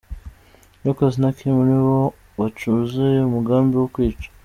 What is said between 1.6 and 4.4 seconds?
nibo bacuze umugambi wo kwica.